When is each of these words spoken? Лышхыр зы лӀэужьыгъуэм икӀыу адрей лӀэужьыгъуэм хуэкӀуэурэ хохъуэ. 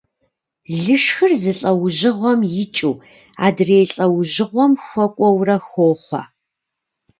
Лышхыр 0.83 1.31
зы 1.41 1.53
лӀэужьыгъуэм 1.59 2.39
икӀыу 2.63 2.95
адрей 3.45 3.85
лӀэужьыгъуэм 3.95 4.73
хуэкӀуэурэ 4.85 5.57
хохъуэ. 5.67 6.21